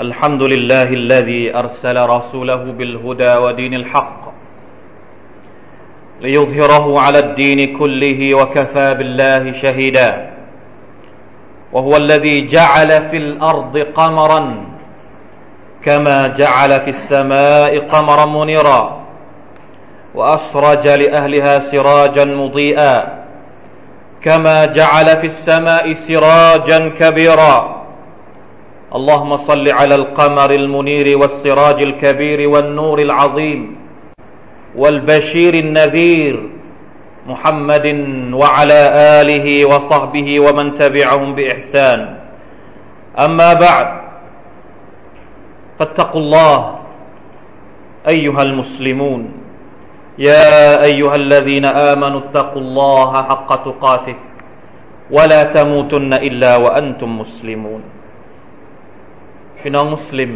[0.00, 4.32] الحمد لله الذي أرسل رسوله بالهدى ودين الحق
[6.20, 10.30] ليظهره على الدين كله وكفى بالله شهيدا
[11.72, 14.64] وهو الذي جعل في الأرض قمرا
[15.84, 19.00] كما جعل في السماء قمرا منيرا
[20.14, 23.24] وأسرج لأهلها سراجا مضيئا
[24.22, 27.73] كما جعل في السماء سراجا كبيرا
[28.94, 33.76] اللهم صل على القمر المنير والسراج الكبير والنور العظيم
[34.76, 36.36] والبشير النذير
[37.26, 37.86] محمد
[38.32, 38.80] وعلى
[39.20, 42.00] آله وصحبه ومن تبعهم بإحسان.
[43.18, 43.88] أما بعد
[45.78, 46.58] فاتقوا الله
[48.08, 49.22] أيها المسلمون.
[50.18, 54.16] يا أيها الذين آمنوا اتقوا الله حق تقاته
[55.10, 57.82] ولا تموتن إلا وأنتم مسلمون.
[59.66, 60.32] พี่น้องมุสลิม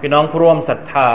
[0.00, 1.08] พี่น้องผู้ร่วมศรัทธา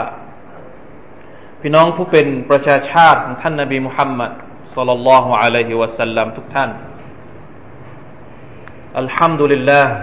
[1.62, 4.32] พี่น้องผู้เป็นประชาชาติของท่านนาบีมุฮัมมัด
[4.76, 6.70] สุลลัลลอฮุอะลัยฮิวะสัลลัมทุกท่าน
[9.00, 9.94] อัลฮัมดุลิลลาห์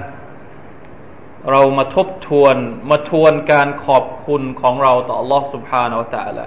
[1.50, 2.56] เรามาทบทวน
[2.91, 6.47] มาทวนการขอบคุณของเราต่อ Allah Subhanahu wa Taala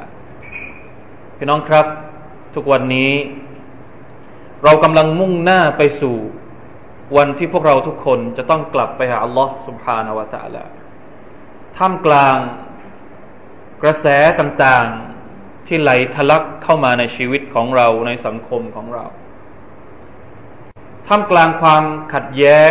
[1.37, 1.85] พี่น้องครับ
[2.55, 3.11] ทุกวันนี้
[4.63, 6.17] เรากำลังมุ่งหน้าไปสู่
[7.16, 10.64] วันที่พวกเราทุกคนจะต้องกลับไปหาอัลลอฮ์ سبحانه และ تعالى
[11.78, 12.36] ท่ามกลาง
[13.82, 14.06] กระแส
[14.40, 19.04] ต่างๆที่ไหลทะลักเข้ามาในชีวิตของเราในสังคมของเรา
[21.08, 22.70] ท่ามกลางความขัดแย้ง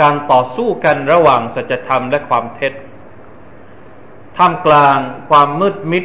[0.00, 2.72] การต่อสู้กันระหว่างสัจธรรมและความเท็จ
[4.36, 4.98] ท่ามกลาง
[5.30, 6.04] ความมืดมิด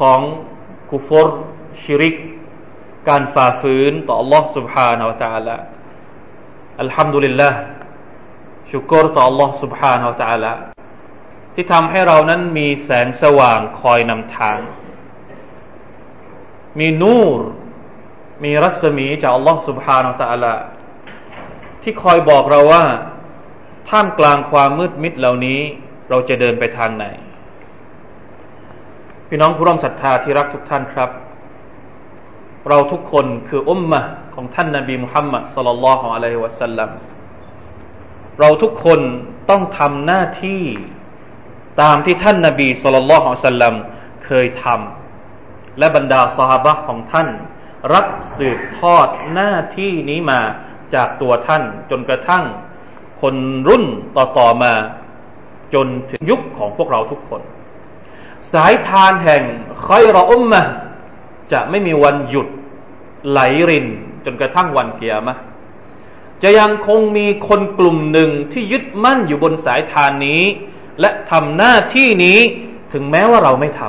[0.00, 0.20] ของ
[0.90, 1.28] กุฟร
[1.82, 2.16] ชิริก
[3.08, 5.56] การฝ่าฝืนต่อ Allah سبحانه และ تعالى
[6.80, 7.50] อัลฮัมดุลิลละ
[8.70, 10.52] ชุกรต่อ Allah سبحانه และ تعالى
[11.54, 14.58] ที่ทำให้เรานั้นมีแสงสว่างคอยนำทาง
[16.78, 17.40] มีนูร
[18.44, 20.54] มีรัศมีจาก Allah سبحانه และ تعالى
[21.82, 22.84] ที่คอยบอกเราว่า
[23.90, 25.60] ท่ามกลางความมืดมิดเหล่านี้
[26.10, 27.06] เราจะเดินไปทางไหน
[29.28, 31.10] พี่น้องผู้ร่วมศรัทธาที่รักทุกท่านครับ
[32.69, 34.01] เราทุกคนคืออุมมะ
[34.35, 36.89] ของท่านนาบีมุฮัมมัดสลลัลลอฮุอะลัยฮิวะสัลลัม
[38.39, 38.99] เราทุกคน
[39.49, 40.63] ต้องทำหน้าที่
[41.81, 43.75] ตามที่ท่านนาบีสุลต่านละฮ์สัลลัม
[44.25, 47.27] เคยทำและบรรดาสหบะของท่าน
[47.93, 48.07] รับ
[48.37, 50.41] สืบทอดหน้าที่นี้มา
[50.93, 52.43] จากตัวท่านจนกระทั่ง
[53.21, 53.35] คน
[53.67, 53.85] รุ่น
[54.17, 54.73] ต่อๆมา
[55.73, 57.41] จนถึงยุคของพวกเราทุกคน
[58.53, 59.43] สายทานแห่ง
[59.85, 60.61] คอยรออุมมะ
[61.51, 62.47] จะไม่มีวันหยุด
[63.29, 63.39] ไหล
[63.69, 63.87] ริน
[64.25, 65.37] จนกระทั่งวันเกียร์มะ
[66.43, 70.41] จะยังคงมีคนกลุ่มหนึ่งที่ยึดมั่นอยู่บนสายทานนี้
[71.01, 72.39] และทำหน้าที่นี้
[72.93, 73.81] ถึงแม้ว่าเราไม่ท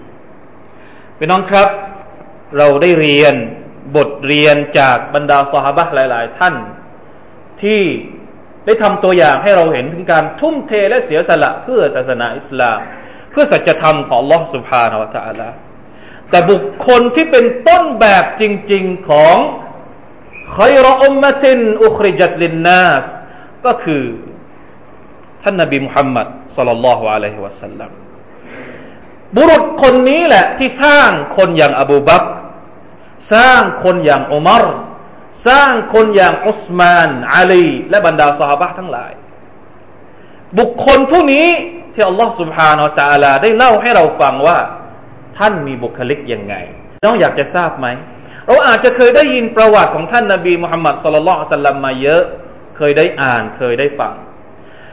[0.00, 1.68] ำพี่น้องครับ
[2.58, 3.34] เราได้เรียน
[3.96, 6.54] บทเรียนจากบรรดาสหบะหลาย ๆ ท่าน
[7.62, 7.82] ที่
[8.66, 12.78] ได้ทำตัวอย่างให้เราเห็นถึงการทุ่มเทและเสียสละเพื่อศาสนาอิสลาม
[13.30, 15.42] เพื่อสัจธรรมของลอสุภานะวะตะอัลล
[16.31, 19.35] แต่บุคคลที่เป็นต้นแบบจริง ๆของ
[20.55, 23.05] คอยรออุมมะตินอุคริจัตลินนัส
[23.65, 24.03] ก็คือ
[25.43, 27.91] ท่านนบีมุฮัมมัดสลลัลลอฮุอะลัยฮิวะสัลลัม
[29.35, 32.23] บุรุษคนนี้แหละที่สร้างคนอย่างอบูบัก
[33.33, 34.63] สร้างคนอย่างอุมาร
[35.47, 39.11] สร้างคนอย่างอุสมานอาลีและบรรดาสหบะทั้งหลาย
[40.59, 41.47] บุคคลผู้นี้
[41.93, 44.57] ที่อัลลอฮ์ سبحانه และ تعالى ได้เล่าให้เราฟังว่า
[45.38, 46.54] ท่านมีบุคลิกยังไง
[47.04, 47.86] น้องอยากจะทราบไหม
[48.46, 52.22] เราอาจจะเคยได้ยินประวัติของท่านนาบีมุฮัมมัดสุลลัลสัลลัมมาเยอะ
[52.76, 54.12] เคยได้อ่านเคยได้ฟัง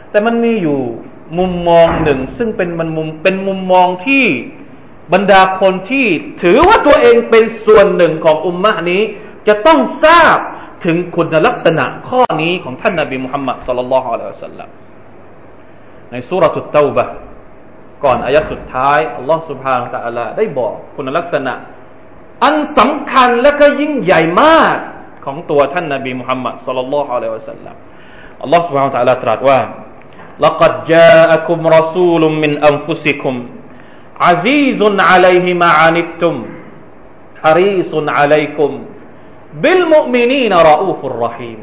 [0.10, 0.80] แต่มันมีอยู่
[1.38, 4.26] มุมมองหนึ่ง ซึ่งเป็นมันมุมเป็นมุมมองที่
[5.14, 6.08] บรรดาคนที่
[6.42, 9.02] ถือว่าตัวเองเป็นส่วนหนึ่งของอุมมะนี้
[9.48, 10.38] จะต้องทราบ
[10.86, 14.70] ถึงคุณลักษณะข้อนี้ของท่านนาบีมุฮัมมัดสุลลัลลอฮุอะลัยฮิสัลลัม
[16.12, 17.06] ในสุรทุตเตาบะ
[18.05, 21.55] ก่อนอายัดสุดท้ายอัลลอฮ์ سبحانه และ تعالى ได้บอกคุณลักษณะ
[22.45, 24.77] อันสำคัญและก็ยิ่งใหญ่มาก
[25.25, 27.77] ของตัวท่านนาบีมุฮัมมัดสุลลัลลอฮุอะลัยฮิสัลลัม
[28.43, 29.61] อัลลอฮ์ سبحانه และ تعالى ตรัสว่า
[30.45, 33.35] لقد جاءكم رسول من أنفسكم
[34.27, 34.81] عزيز
[35.11, 36.35] عليه ما عنتم
[37.43, 38.71] حريص عليكم
[39.63, 41.59] بالمؤمنين رؤوف رحيم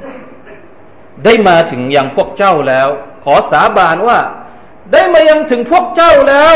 [1.25, 2.87] ได้มาถึงยังพวกเจ้าแล้ว
[3.23, 4.19] ขอสาบานว่า
[4.91, 6.55] ได้มายังถึงพวกเจ้าแล้ว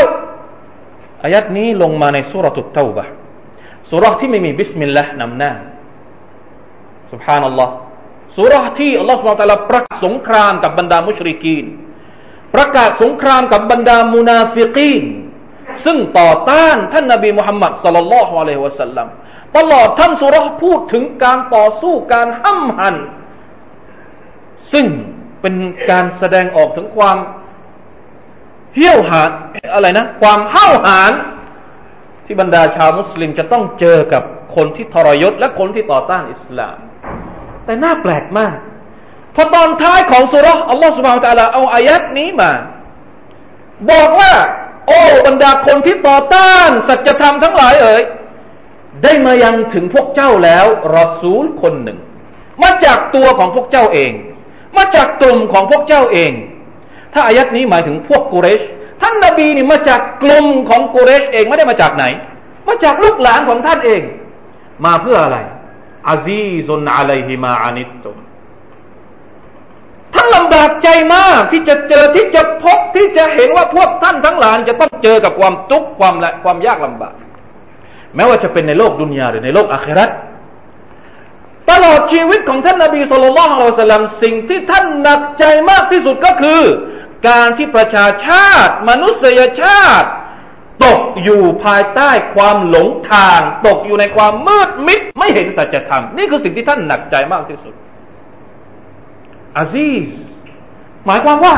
[1.22, 3.04] อายัดนี้ลงมาในสุรตุเตาบะ
[3.90, 5.52] สุรที่ไม่มีบิสมิลลาห์นำหน้า
[7.12, 7.72] سبحان อัลลอฮ์
[8.36, 11.64] สุรที่อัลลอฮ์สุบฮานตะลาประกาศสงครามกับบรรดามุชริกีน
[12.54, 15.04] ประกาศสงครามกับบรรดามุนาฟิกีน
[15.84, 19.08] ซึ่งต่อต้านท่านนบีมุฮัมมัดสลลัลลอฮุอะลัยฮิวะสัลลัม
[19.56, 22.96] ตลอดทั้งสุรพูดถึงการต่อสู้การห้ำหัน
[24.72, 24.86] ซึ่ง
[25.40, 25.54] เป็น
[25.90, 27.16] การแสดงออกถึงความ
[28.75, 29.21] เหี้ยวหา
[29.73, 31.11] อะไรนะ ความเห้าวหาญ
[32.25, 34.23] ที่บรรดาชาวมุสลิมจะต้องเจอกับ
[34.55, 36.77] คนที่ทรยศและคนที่ต่อต้านอิสลาม
[37.65, 38.57] แต่น่าแปลกมาก
[39.35, 42.51] พอตอนท้ายของสุรอัลลอฮฺสุบฮานตะลาเอาอายัดนี้มา
[43.91, 44.33] บอกว่า
[44.87, 48.01] โอ้บรรดาคนที่ต่อต้าน สัจธรรมทั้งหลายเอ่ย
[49.03, 50.65] ได้มายังถึงพวกเจ้าแล้ว
[50.95, 51.97] รอซูลคนหนึ่ง
[52.63, 54.11] มาจากตัวของพวกเจ้าเอง
[54.77, 56.31] มาจากกลุ่มของพวกเจ้าเอง
[57.13, 58.61] ถ้าอายัดนี้หมายถึงพวกกุเรช
[59.01, 62.05] ท่านนาบีนี่มาจากกลุ่มของกุเรชเองไม่ได้มาจากไหน
[62.67, 64.01] มาจากลูกหลานของท่านเอง
[64.85, 65.37] มาเพื่ออะไร
[66.09, 68.17] อาซีซุนอะลัยฮิมาอานิตตุม
[70.13, 77.13] ท่านลำบากใจมากที่จะเจอที่จะพบที่จะเห็นว่าพวกท่านทั้งหลายจะต้องเจอกับความทุกข์ความละความยากลำบาก
[78.15, 80.09] แม้ว่าจะเป็นในโลกดุนยาหรือในโลกอาคราต
[81.69, 86.61] ตลอดชีวิตของท่านนาบีสุลต่านละสัลลัมสิ่งที่ท่านหนักใจมากที่สุดก็คือ
[87.28, 90.08] การที่ประชาชาติ มนุษยชาติ
[90.84, 97.74] ตกอยู่ภายใต้ความหลงทาง ตกอยู่ในความมืดมิดไม่เห็นสัจธรรมนี่คือสิ่งที่ท่านหนักใจมากที่สุด
[99.56, 100.08] อาซีส
[101.06, 101.54] หมายความว่า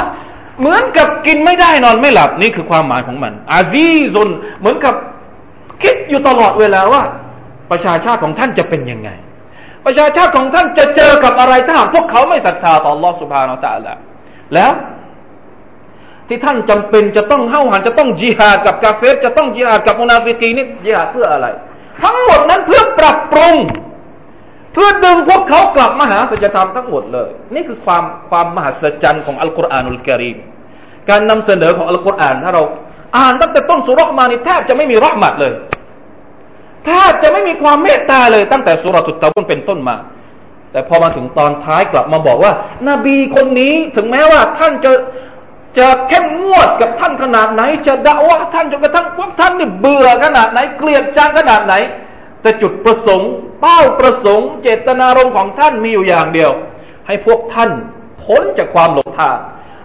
[0.61, 4.29] เหมือนกับกินไม่ได้นอนไม่หลับ นี่คือความหมายของมันอาซีซุน
[4.61, 4.95] เหมือนกับ
[5.83, 7.03] คิดอยู่ตลอดเวลาว่า
[7.71, 9.11] ประชาชาติของท่านจะเป็นยังไง
[9.87, 13.95] ประชาชาติของท่านจะเจอกับอะไรถ้าหากพวกเขาไม่ศรัทธาต่อ Allah سبحانه และ تعالى
[14.55, 14.73] แล้ว
[16.28, 21.48] ที่ท่านจำเป็นจะต้องเข้าหันจะต้องจิฮาดกับกาเฟสจะต้องจิฮาดกับมุนาฟิกีนี่จิฮาดเพื่ออะไร
[22.04, 23.56] ทั้งหมดนั้นเพื่อปรับปรุง
[24.74, 30.38] เพื่อดึงพวกเขากลับมาหาสัจธรรมทั้งหมดเลย นี่คือความความมหัศจรรย์ของอัลกุรอานุลกิริม
[31.10, 32.64] การนำเสนอของอัลกุรอานถ้าเรา
[33.18, 35.54] อ่านตั้งแต่ต้นสุรมานี่แทบจะไม่มีรหมัดเลย
[36.86, 39.96] แทบจะไม่มีความเมตตาเลยตั้งแต่สุรตุตตะบุนเป็นต้นมา
[40.72, 42.52] แต่พอมาถึงตอนท้ายกลับมาบอกว่า
[42.90, 44.92] นบีคนนี้ถึงแม้ว่าท่านจะ
[45.78, 51.74] จะเข้มงวดกับท่านขนาดไหน จะด่าว่าท่านจนกระทั่งพวกท่านเนี่ยเบื่อขนาดไหน เกลียดชังขนาดไหน
[52.42, 53.32] แต่จุดประสงค์
[53.62, 56.52] เป้าประสงค์ เจตนารมณ์ของท่านมีอยู่อย่างเดียว
[57.08, 57.70] ให้พวกท่าน
[58.24, 59.38] พ้นจากความหลงทาง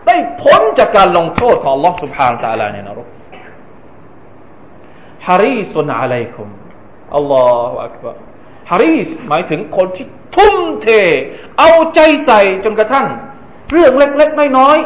[0.06, 3.08] ได้พ้นจากการลงโทษของลอสุภานตาลาในนรก
[5.26, 6.48] ฮาริสุนอะไรคุม
[7.14, 8.12] อัลลอฮฺอักบะ
[8.70, 10.06] ฮาริสหมายถึงคนที่
[10.36, 10.88] ทุ่มเท
[11.58, 13.06] เอาใจใส่จนกระทั่ง
[13.70, 14.78] เรื่องเล็กๆไม่น้อย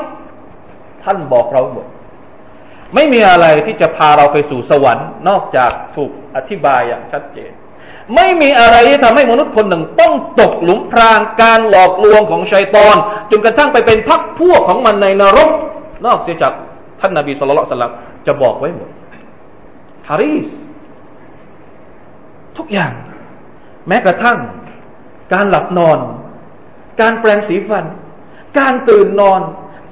[1.04, 1.86] ท่านบอกเราหมด
[2.94, 7.52] ไม่มีอะไรที่จะพาเราไปสู่สวรรค์ นอกจากถูกอธิบายอย่างชัดเจน
[8.14, 12.96] ไม่มีอะไรที่ทำให้มนุษย์คนหนึ่งต้องตกหลุมพรางการหลอกลวงของชัยตอน
[13.30, 15.50] จนกระทั่งไปเป็นพักพวกของมันในนรก
[16.06, 16.52] นอกเสียจาก
[17.00, 17.92] ท่านนาบีสุลต่าน
[18.26, 18.90] จะบอกไว้หมด
[20.08, 20.48] ฮาริส
[22.58, 22.92] ทุกอย่าง
[23.88, 24.38] แม้กระทั่ง
[25.32, 25.98] การหลับนอน
[27.00, 27.84] การแปลงสีฟัน
[28.58, 29.40] การตื่นนอน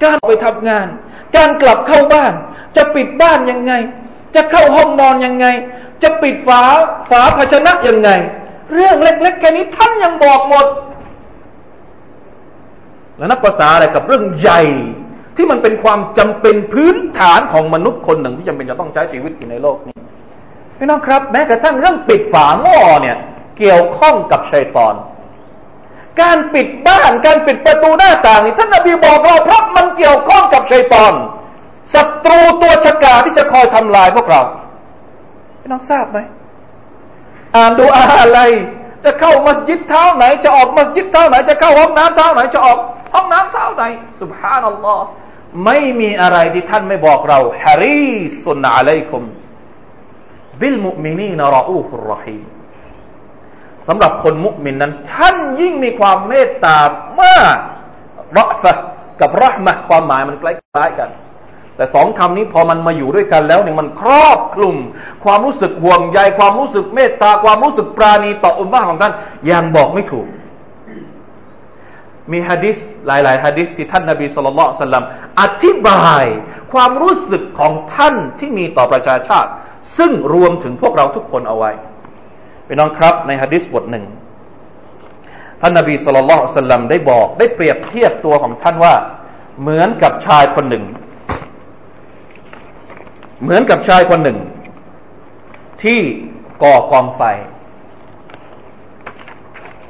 [0.03, 0.87] การไปทำงาน
[1.35, 2.33] การกลับเข้าบ้าน
[2.75, 3.73] จะปิดบ้านยังไง
[4.35, 5.45] จะเข้าห้องนอนยังไง
[6.03, 6.61] จะปิดฝา
[7.09, 8.09] ฝาภาชนะยังไง
[8.73, 10.65] เรื่องเล็กๆแค่นี้ท่านยังบอกหมด
[13.17, 14.61] แล้วนักภาษาอะไรกับเรื่องใหญ่
[15.35, 19.95] ที่มันเป็นความจำเป็นพื้นฐานของมนุษย์คนหนึ่งที่จำเป็นจะต้องใช้ชีวิตอยู่ในโลกนี้
[20.77, 23.17] พี่น้องครับ แม้กระทั่งเรื่องปิดฝาหม้อเนี่ย
[23.57, 24.93] เกี่ยวข้องกับชัยตอน
[26.21, 31.13] การปิดบ้านการปิดประตูหน้าต่างนี่ท่านนบีบอกเราเพราะมันเกี่ยวข้องกับชัยตอน
[31.93, 34.41] ศัตรูตัวชะกาที่จะคอยทำลายพวกเรา
[35.61, 36.19] พี่น้องทราบไหม
[37.55, 38.39] อ่านดูอาอะไร
[39.03, 42.79] จะเข้ามัสยิดเท้าไหน จะออกมัสยิดเท้าไหน จะเข้าห้องน้ำเท้าไหน จะออก
[43.13, 43.83] ห้องน้ำเท้าไหน
[44.21, 45.05] สุบฮานัลลอฮ์
[45.65, 48.09] ไม่มีอะไรที่ท่านไม่บอกเราฮารี
[48.45, 49.23] สุนอะลัยคุม
[50.61, 52.39] บิลมุมินีนรออูฟุรรหี
[53.87, 56.77] สำหรับคนมุมินนั้นท่านยิ่งมีความเมตตา
[57.19, 58.73] มากรัฟะ
[59.21, 61.09] กับรหมะความหมายมันใกล้ๆกัน
[61.75, 64.75] แต่สองคำนี้พอมันมาอยู่ด้วยกันแล้วเนี่ยมันครอบคลุม
[65.23, 69.13] ความรู้สึกห่วงใยความรู้สึกเมตตาความรู้สึกปราณีต่ออุมมะของท่าน
[69.51, 70.27] ยังบอกไม่ถูก
[72.31, 75.05] มีฮะดิษหลายๆฮะดิษที่ท่านนาบีสุลต่านสัลลัม
[75.41, 76.23] อธิบาย
[76.73, 79.49] ความรู้สึกของท่านที่มีต่อประชาชาติ
[79.97, 81.71] ซึ่งรวมถึงพวกเราทุกคนเอาไว้
[82.66, 84.04] พี่น้องครับในฮะดิษบทหนึ่ง
[85.60, 88.94] ท่านนบีสุลต่านสัลลัมได้บอกได้เปรียบเทียบตัวของท่านว่า
[89.60, 90.84] เหมือนกับชายคนหนึ่ง
[93.42, 94.38] เหมือนกับชายคนหนึ่ง
[95.82, 96.00] ที่
[96.62, 97.22] ก่อกองไฟ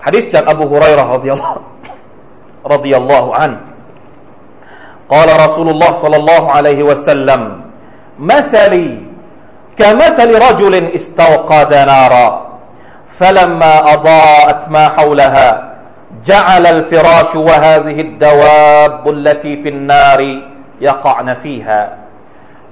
[0.05, 1.61] ฮะดิษจากอบูฮุไรร์รดิยัลลอฮ์
[2.75, 3.53] รดิยัลลอฮุอัน
[5.15, 7.41] قال رسول الله صلى الله عليه وسلم
[8.19, 8.89] مثلي
[9.79, 12.29] كمثل رجل استوقد نارا
[13.12, 15.72] فلما أضاءت ما حولها
[16.26, 20.42] جعل الفراش وهذه الدواب التي في النار
[20.82, 21.98] يقعن فيها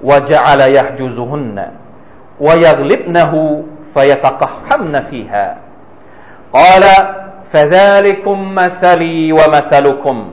[0.04, 1.68] وجعل يحجزهن
[2.40, 5.58] ويغلبنه فيتقحمن فيها.
[6.54, 6.84] قال
[7.52, 10.32] فذلكم مثلي ومثلكم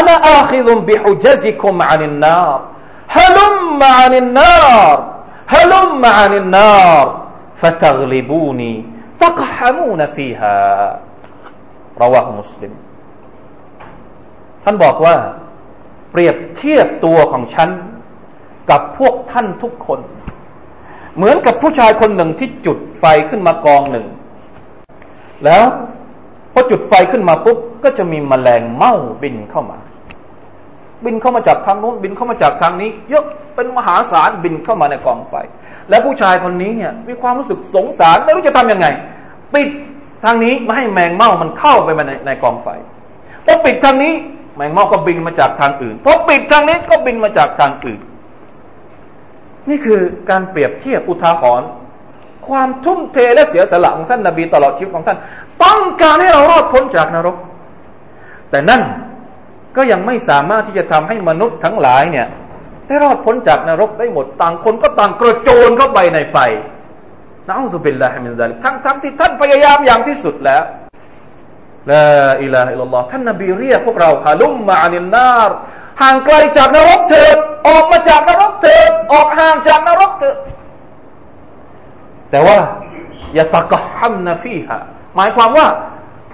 [0.00, 2.60] أنا آخذ بحجزكم عن النار.
[3.08, 5.14] هلم عن النار
[5.46, 7.24] هلم عن النار
[7.54, 10.55] فتغلبوني تقحمون فيها
[12.01, 12.73] رواه مسلم
[14.63, 15.15] ท่านบอกว่า
[16.11, 17.69] เปรียบเทียบตัวของฉัน
[18.69, 19.99] กับพวกท่านทุกคน
[21.15, 24.07] เหมือนกับผู้ชายคนหนึ่งที่จุดไฟขึ้นมากองหนึ่ง
[25.45, 25.63] แล้ว
[26.53, 29.79] พอจุดไฟขึ้นมาปุ๊บก็จะมีแมลงเม่าบินเข้ามา
[31.04, 35.34] บินเข้ามาจากทางโน้นบินเข้ามาจากทางนี้ เยอะเป็นมหาศาลบินเข้ามาในกองไฟ
[35.90, 38.86] และผู้ชายคนนี้เนี่ยมีความรู้สึกสงสารไม่รู้จะทํำยังไง
[39.54, 39.68] ปิด
[40.24, 42.68] ทางนี้ไม่ให้แมงเม่ามันเข้าไปในในกองไฟ
[43.46, 44.12] พอปิดทางนี้
[44.56, 48.00] แมงเม่าก็บินมาจากทางอื่นพอปิดทางนี้ก็บินมาจากทางอื่น
[49.68, 51.68] นี่คือการเปรียบเทียบอุทาหรณ์
[52.48, 55.18] ความทุ่มเทและเสียสละของท่านนาบีตลอดชีวิตของท่าน
[55.64, 57.36] ต้องการให้เรารอดพ้นจากนรก
[58.50, 58.82] แต่นั่น
[59.76, 62.26] ก็ยังไม่สามารถที่จะทำให้มนุษย์ทั้งหลายเนี่ย
[62.86, 66.36] ได้รอดพ้นจากนรกได้หมดต่างคนก็ต่างกระโจนเข้าไปในไฟ
[67.48, 70.62] نعوذ بالله من ذلك ทั้งทั้งที่ท่านพยายามอย่างที่สุดแล้ว
[71.90, 75.50] لا إله إلا الله ท่านนบีเรียกพวกเรา هلم عن النار
[76.02, 77.36] ห่างไกลจากนรกเถิด
[77.68, 80.36] ออกมาจากนรกเถิดออกห่างจากนรกเถิด
[82.30, 82.56] แต่ว่า
[83.34, 84.80] يتقحمن فيها
[85.16, 85.66] หมายความว่า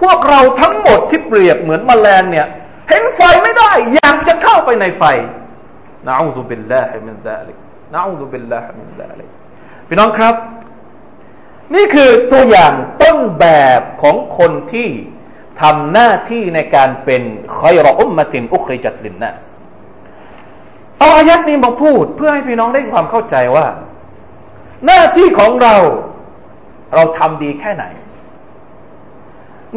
[0.00, 2.46] พวกเราทั้งหมดที่เปรียบเหมือนแมลงเนี่ย
[2.90, 5.04] เห็นไฟไม่ได้ อยากจะเข้าไปในไฟ
[6.06, 7.56] نعوذ بالله من ذلك
[7.94, 9.28] نعوذ بالله من ذلك
[9.88, 10.34] พี่น้องครับ
[11.74, 13.46] นี่คือตัวอย่างต้นแบ
[13.78, 14.88] บของคนที่
[15.60, 17.22] ทำหน้าที่ในการเป็น
[17.56, 19.44] คอยรออุมมตินอุคริจัตลินนัส
[20.98, 23.66] เอาอายัดนี้มาพูดเพื่อให้พี่น้องได้ความเข้าใจว่า
[24.86, 25.76] หน้าที่ของเรา
[26.94, 27.84] เราทำดีแค่ไหน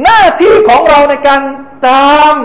[0.04, 1.42] หน้าที่ของเราในการ
[1.88, 2.36] ตาม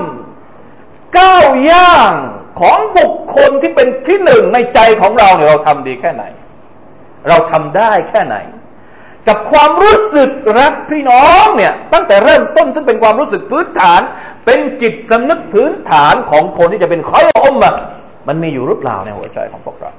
[1.19, 2.13] ก้าวย่าง
[2.61, 6.25] ของบุคคลที่เป็นที่หนึ่งในใจของเราเนี่ยเราทำดีแค่ไหน
[7.29, 8.37] เราทำได้แค่ไหน
[9.29, 14.01] กับความรู้สึกรักพี่น้องเนี่ยตั้งแต่เริ่มต้นซึ่งเป็นความรู้สึกพื้นฐาน
[14.47, 17.75] เป็นจิตสำนึกพื้นฐานของคนที่จะเป็นคอยอมอะ
[18.29, 19.91] มันมีอยู่หรือเปล่าในหัวใจของพวกเรา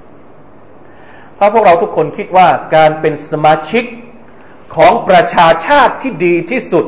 [1.38, 3.84] ถ้าพวกเราทุกคนคิดว่าการเป็นสมาชิก
[4.76, 6.86] ของประชาชาติที่ดีที่สุด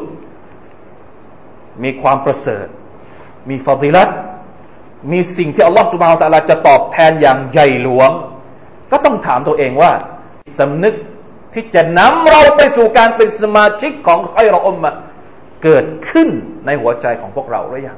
[1.84, 2.68] มีความประเสริฐ
[3.50, 4.10] มีฟาดิลัต
[5.12, 8.12] มีสิ่งที่อัลลอฮฺสุบฮาวตะลาจะตอบแทนอย่างใหญ่หลวง
[8.92, 9.92] ก็ต้องถามตัวเองว่า
[10.60, 10.94] สำนึก
[11.54, 14.92] ที่จะนำเราไปสู่การเป็นสมาชิกของไอรออมมา
[15.64, 16.30] เกิดขึ้น
[16.66, 17.98] ในหัวใจของพวกเราหรือยัง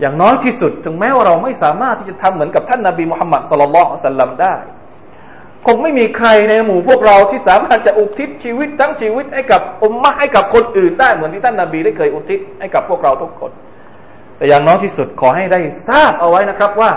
[0.00, 3.78] อย่างน้อยที่สุดถึงแม้ว่าเราไม่สามารถที่จะทำเหมือนกับท่านนาบีมุฮัมมัดสุลลัล
[4.10, 4.56] สัลลัมได้
[5.66, 13.50] คงไม่มีใครในหมู่พวกเราที่สามารถจะอุทิศชีวิตทั้งชีวิตให้กับอุมมะให้กับคนอื่นได้เหมือนที่ท่านนาบีได้เคยอุทิศให้กับพวกเราทุกคน
[14.36, 16.90] แต่อย่างน้อยที่สุดขอให้ได้ทราบเอาไว้นะครับว่า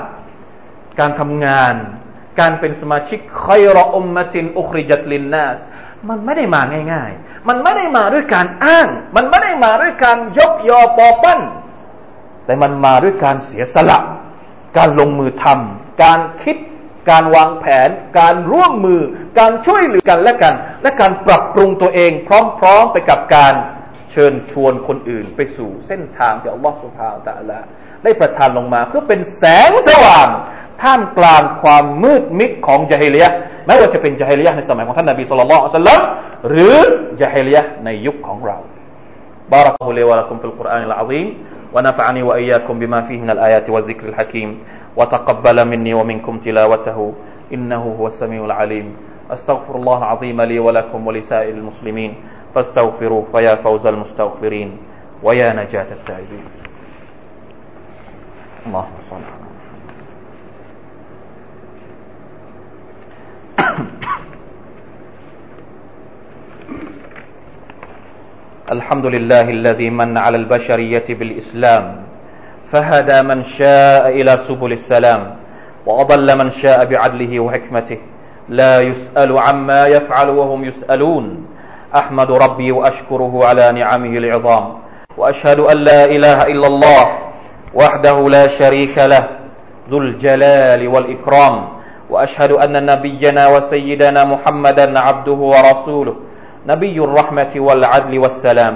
[0.99, 1.73] การทำงาน
[2.39, 5.59] การเป็นสมาชิกคอยรออมมะตินอุคริจัตลินนัส
[6.09, 6.61] มันไม่ได้มา
[6.93, 11.39] ง่ายๆ มันไม่ได้มาด้วยการอ้าง มันไม่ได้มาด้วยการยกยอปอปั้น
[12.45, 13.99] แต่มันมาด้วยการเสียสละ
[14.77, 16.57] การลงมือทำการคิด
[17.09, 17.89] การวางแผน
[18.19, 19.01] การร่วมมือ
[19.39, 23.53] การช่วยเหลือกันและกัน และการปรับปรุงตัวเอง พร้อมๆไปกับการ
[24.10, 27.58] เชิญชวนคนอื่นไปสู่เส้นทางที่อัลลอฮฺสุบฮาวตะละ
[28.04, 30.28] ได้ประทานลงมาเพื่อเป็นแสงสว่าง
[30.82, 33.26] ท่ามกลางความมืดมิดของจาฮิเลีย
[33.66, 36.00] ไม่ว่าจะเป็นจาฮิเลียในสมัยของท่านนบีสุลต่านสัลลัม
[36.48, 36.76] หรือ
[37.20, 38.58] จาฮิเลียในยุคของเรา
[39.52, 41.26] بارك الله لي ولكم في القرآن العظيم
[41.74, 44.48] ونفعني وإياكم بما فيه من الآيات والذكر الحكيم
[44.96, 46.98] وتقبل مني ومنكم تلاوته
[47.54, 48.86] إنه هو السميع العليم
[49.30, 52.10] أستغفر الله العظيم لي ولكم ولسائر المسلمين
[52.57, 54.77] فاستغفروه فيا فوز المستغفرين
[55.23, 56.45] ويا نجاة التائبين.
[58.65, 59.45] اللهم صل على
[68.71, 72.03] الحمد لله الذي من على البشرية بالإسلام
[72.65, 75.35] فهدى من شاء إلى سبل السلام
[75.85, 77.97] وأضل من شاء بعدله وحكمته
[78.49, 81.46] لا يسأل عما يفعل وهم يسألون.
[81.95, 84.65] أحمد ربي وأشكره على نعمه العظام.
[85.17, 87.03] وأشهد أن لا إله إلا الله
[87.73, 89.23] وحده لا شريك له
[89.89, 91.55] ذو الجلال والإكرام.
[92.09, 96.15] وأشهد أن نبينا وسيدنا محمدا عبده ورسوله
[96.67, 98.75] نبي الرحمة والعدل والسلام.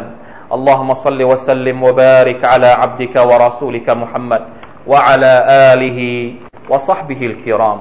[0.55, 4.41] اللهم صل وسلم وبارك على عبدك ورسولك محمد
[4.87, 5.33] وعلى
[5.73, 5.99] آله
[6.69, 7.79] وصحبه الكرام.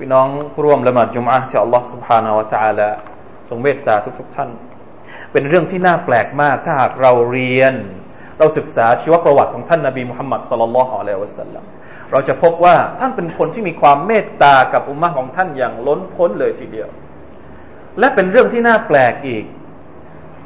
[0.00, 2.88] พี่น้องผู้ร่วมละหมาดจุมอะห์ที่อัลลอฮ์ سبحانه وتعالى
[3.48, 4.50] ทรงเมตตาทุก ๆ ท่าน
[5.32, 7.74] เป็นเรื่องที่น่าแปลกมาก ถ้าหากเราเรียน
[8.38, 11.64] เราศึกษาชีวประวัติของท่านนาบีมุฮัมมัดสลลัลลอฮุอะลัยวะสัลลัม
[12.12, 16.88] เราจะพบว่าท่านเป็นคนที่มีความเมตตากับอุมมะของท่านอย่างล้นพ้นเลยทีเดียว
[17.98, 19.44] และเป็นเรื่องที่น่าแปลกอีก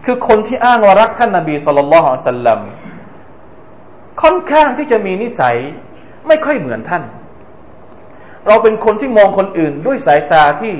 [0.04, 2.60] คือคนที่อ้างว่ารักท่านนาบีสุลต่านละฮ์สัลลัม
[4.22, 5.56] ค่อนข้างที่จะมีนิสัย
[6.28, 7.02] ไม่ค่อยเหมือนท่าน
[8.46, 10.74] เราเป็นคนที่มองคนอื่นด้วยสายตาที่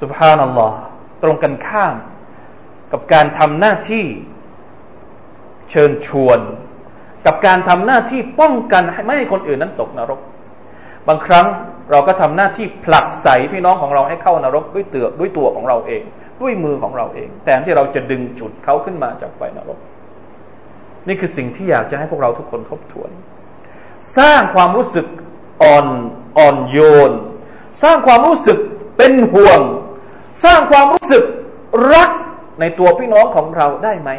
[0.00, 0.78] สุภานัลลอฮ์
[1.22, 1.96] ตรงกันข้าม
[2.92, 4.04] กับการทำหน้าที่
[5.70, 6.40] เชิญชวน
[7.26, 10.20] กับการทำหน้าที่ป้องกันไม่ให้คนอื่นนั้นตกนรก
[11.08, 11.46] บางครั้ง
[11.90, 16.02] เราก็ทำหน้าที่ผลักใสพี่น้องของเราให้เข้านรกด้วยเตือด้วยตัวของเราเอง
[16.40, 19.78] ด้วยมือของเราเองแต่ที่เราจะดึงจุดเขาขึ้นมาจากไฟนรก
[21.08, 23.10] นี่คือสิ่งที่อยากจะให้พวกเราทุกคนทบทวน
[24.18, 25.06] สร้างความรู้สึก
[25.62, 25.86] อ่อน
[26.38, 26.78] อ่อนโย
[27.10, 27.12] น
[27.82, 28.58] สร้างความรู้สึก
[28.96, 29.60] เป็นห่วง
[30.42, 31.24] สร้างความรู้สึก
[31.94, 32.10] รัก
[32.60, 34.10] ในตัวพี่น้องของเราได้ไหม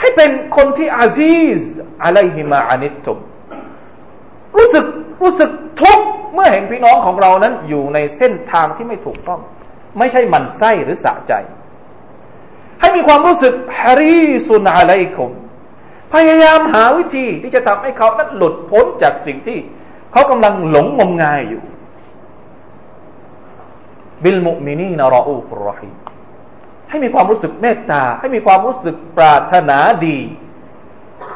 [0.00, 1.60] ให้เป็นคนที่อาซีซ
[2.04, 3.18] อะไรฮิมาอานิตตุม
[4.56, 4.84] รู้สึก
[5.22, 5.50] รู้สึก
[5.80, 9.40] ทุกข์เมื่อเห็นพี่น้องของเรานั้นอยู่ในเส้นทางที่ไม่ถูกต้อง
[9.98, 11.32] ไม่ใช่มันไส้หรือสะใจ
[12.80, 15.32] ให้มีความรู้สึกฮารีสุนอะไรคุม
[16.12, 19.58] พยายามหาวิธีที่จะทำให้เขานั้นหลุดพ้นจากสิ่งที่
[20.12, 21.62] เขากำลังหลงงมงายอยู่
[24.24, 25.90] บิลมุมินีนรออูฟรอฮี
[26.88, 30.18] ให้มีความรู้สึกเมตตา ให้มีความรู้สึกปรารถนาดี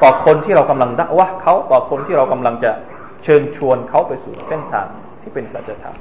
[0.03, 2.71] ต่อคนที่เรากำลังด่าว่าเขาต่อคนที่เรากำลังจะ
[3.25, 4.87] เชิญชวนเขาไปสู่เส้นทาง
[5.23, 5.97] ที่เป็นสัจธรรม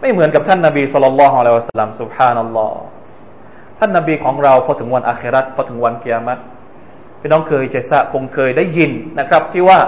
[0.00, 2.80] ไม่เหมือนกับท่านนาบีสุลต่านละฮ์อะลัยฮิวะสัลลัมสุบฮานัลลอฮ์
[3.78, 6.40] ท่านนาบีของเราพอถึงวันอาคราตพอถึงวันเกียรติ
[7.20, 9.78] พี่น้องเคยจะทราบคงเคยได้ยินนะครับ ที่ว่า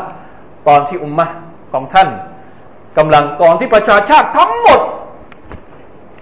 [0.68, 1.26] ตอนที่อุมมะ
[1.72, 2.08] ของท่าน
[2.98, 4.80] กำลังตอนที่ประชาชาติทั้งหมด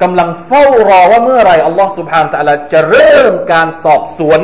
[0.02, 4.40] กำลังเฝ้ารอว่าเมื่อไรอัลลอฮ์สุบฮานตะลาจะเริ่มการสอบสวน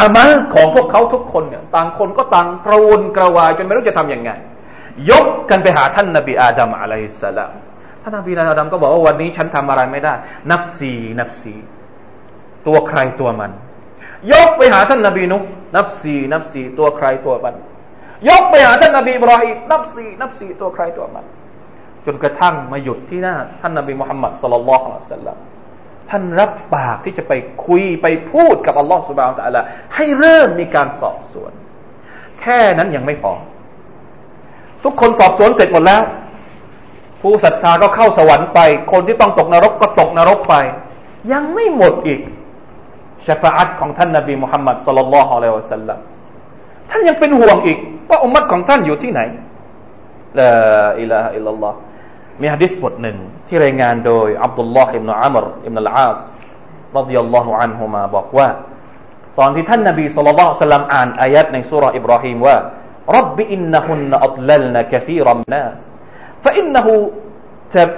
[0.00, 4.30] อามัลของพวกเขาทุกคนเนี่ยต่างคนก็ต่างกระวนกระวายจนไม่รู้จะทำยังไง
[5.10, 7.52] ยกกันไปหาท่านนบีอาดัมอะลัยฮิสสลาม
[8.02, 10.14] ท่านนบีอาดัมก็บอกว่าวันนี้ฉันทำอะไรไม่ได้
[10.50, 11.54] นับซีนับซี
[12.66, 13.50] ตัวใครตัวมัน
[14.32, 15.38] ยกไปหาท่านนบีนุ
[15.76, 17.54] นับซีนับซีตัวใครตัวมัน
[18.28, 21.24] ยกไปหาท่านนบีบรอฮีนับซีนับซีตัวใครตัวมัน
[22.06, 25.36] จนกระทั่งมาหยุดที่หน้า ท่านนบีมุฮัมมัดสุลลัลลอฮุอะลัยฮิสัลลัม
[26.10, 27.32] ท่านรับปากที่จะไป
[27.66, 29.60] คุยไปพูดกับอัลลอฮฺสุบานตะลา
[29.94, 31.52] ให้เริ่มมีการสอบสวน
[32.40, 33.32] แค่นั้นยังไม่พอ
[34.84, 36.02] ทุกคนสอบสวนเสร็จหมดแล้ว
[37.20, 38.60] ผู้ศรัทธาก็เข้าสวรรค์ไป
[38.92, 40.54] คนที่ต้องตกนรกก็ตกนรกไป
[41.32, 42.20] ยังไม่หมดอีก
[43.26, 45.98] ชฟาอัตของท่านนบีมุฮัมมัดสุลลัลลอฮุอะลัยฮิวะสัลลัม
[46.90, 47.78] ท่านยังเป็นห่วงอีก
[48.10, 49.20] ว่าอุมมัตของท่านอยู่ที่ไหน
[50.38, 50.50] ลา
[51.00, 51.76] อิลาฮะอิลลัลลอฮ์
[52.41, 56.19] มีฮะดิษบทหนึ่งที่รายงานโดยอับดุลลอฮ์อิบนาอัมรอิบนาลอาส
[56.97, 58.47] รดิยัลลอฮุอันฮุมาบอกว่า
[59.39, 62.57] ตอนที่ท่านนบีสุลต่านสัลลัมอ่านอายัดในสุราอิบราฮิมว่า
[63.17, 65.79] رب إنهن أضللن كثيرا من الناس
[66.45, 66.87] فإنه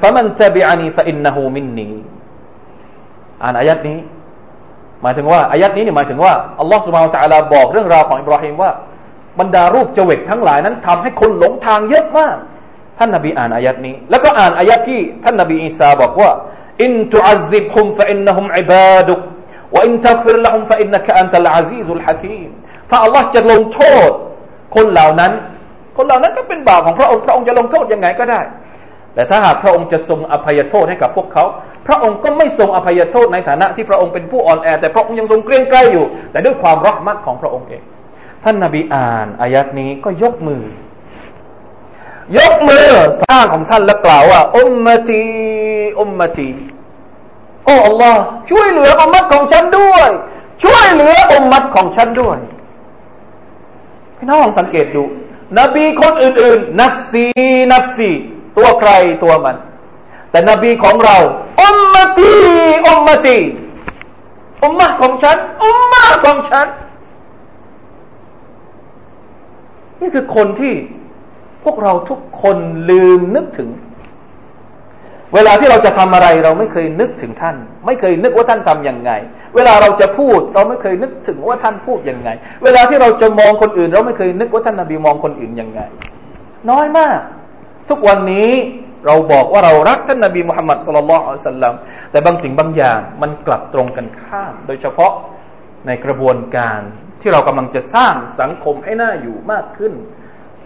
[0.01, 1.91] فمن تبعني فإنه مني
[3.43, 3.99] อ่านอายัดนี้
[5.01, 8.71] หมายถึงว่าอายัดนี้เนี่ยหมายถึงว่าอัลลอฮฺสุบฮานตะอาลาบอกเรื่องราวของอิบราฮิมว่า
[9.39, 12.35] บรรดารูปเจวิตทั้งหลายนั้นทำให้คนหลงทางเยอะมาก
[12.98, 16.30] ท่านนบีอ่านอายัดนี้ แล้วก็อ่านอายัดที่ท่านนบีอีสาบอกว่า
[16.82, 19.20] إن تعذبهم فإنهم عبادك
[19.74, 22.48] وإن تغفر لهم فإنك أنت العزيز الحكيم
[22.90, 24.10] ถ้าอัลลอฮ์จะลงโทษ
[24.74, 25.32] คนเหล่านั้น
[25.96, 28.40] คนเหล่านั้นก็เป็นบ่าวของพระองค์พระองค์จะลงโทษยังไงก็ได้
[29.14, 31.44] แต่ถ้าหากพระองค์จะทรงอภัยโทษให้กับพวกเขา
[31.86, 37.82] พระองค์ก็ไม่ทรงอภัยโทษในฐานะที่พระองค์เป็นผู้อ่อนแอ แต่พระองค์ยังทรงเกรงไกรอยู่ แต่ด้วยความเราะห์มัตของพระองค์เอง
[38.44, 40.62] ท่านนาบีอ่านอายัดนี้ก็ยกมือ
[42.36, 42.88] ยกมือ
[43.22, 45.24] สร้างของท่านและกล่าวว่าอุมมตี
[45.98, 46.48] อุมมตี
[47.64, 48.16] โอ้ Allah
[48.50, 50.08] ช่วยเหลืออุมมัดของฉันด้วย
[50.64, 52.38] ช่วยเหลืออุมมัดของฉันด้วย
[54.16, 55.04] พี่น้องสังเกตดู
[55.58, 58.10] นบีคนอื่นๆ نفسي نفسي
[58.56, 58.90] ตัวใคร
[59.22, 59.56] ตัวมัน
[60.30, 61.16] แต่นบีของเรา
[61.60, 63.36] أمتي أمتي
[64.62, 66.66] อุมมะของฉัน อุมมะของฉัน
[70.00, 70.74] นี่คือคนที่
[71.68, 72.56] วกเราทุกคน
[72.90, 73.70] ลืมนึกถึง
[75.34, 79.10] เวลาที่เราจะทำอะไรเราไม่เคยนึกถึงท่าน ไม่เคยนึกว่าท่านทํำยังไง
[79.54, 82.28] เวลาเราจะพูดเราไม่เคยนึกถึงว่าท่านพูดยังไง
[82.64, 85.80] เวลาที่เราจะมองคนอื่น เราไม่เคยนึกว่าท่านนบีมองคนอื่นยังไง
[86.70, 87.18] น้อยมาก
[87.88, 88.52] ทุกวันนี้
[89.06, 91.74] เราบอกว่าเรารักท่านนบีมุฮัมมัดสุลลัลอัลสลัม
[92.10, 95.12] แต่บางสิ่งบางอย่างมันกลับตรงกันข้าม โดยเฉพาะ
[95.86, 96.80] ในกระบวนการ
[97.20, 99.92] ที่เรากำลังจะสร้างสังคมให้น่าอยู่มากขึ้น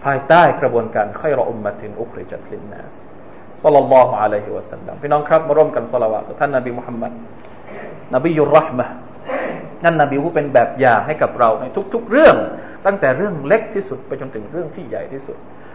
[0.04, 2.94] ภายใต้กระบวนการค่อยรออุมมาตินอุคริจัตลินนัส
[3.62, 7.12] ซัลลัลลอฮุอะลัยฮิวะสัลลัมพี่น้องครับมาร่วมกันสละวะท่านนบีมุฮัมมัด
[8.14, 8.86] นบียุรห์มะ
[9.84, 12.36] นั่นนบีผู้เป็นแบบอย่างให้กับเราในทุก ๆ เรื่อง
[12.86, 15.36] ตั้งแต่เรื่องเล็กที่สุดไปจนถึงเรื่องที่ใหญ่ที่สุด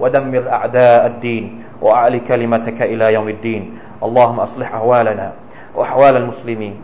[0.00, 3.78] ودمر أعداء الدين وأعل كلمتك إلى يوم الدين.
[4.02, 5.32] اللهم أصلح أحوالنا
[5.74, 6.74] وأحوال المسلمين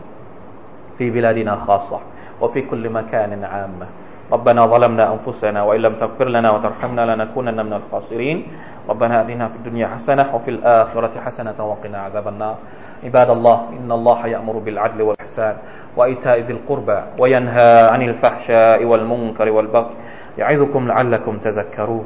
[0.97, 1.99] في بلادنا خاصة
[2.41, 3.87] وفي كل مكان عامة
[4.31, 8.47] ربنا ظلمنا أنفسنا وإن لم تغفر لنا وترحمنا لنكونن من الخاسرين.
[8.89, 12.55] ربنا أتنا في الدنيا حسنة وفي الآخرة حسنة وقنا عذاب النار.
[13.03, 15.55] عباد الله إن الله يأمر بالعدل والإحسان
[15.97, 19.93] وإيتاء ذي القربى وينهى عن الفحشاء والمنكر والبغي
[20.37, 22.05] يعظكم لعلكم تذكرون.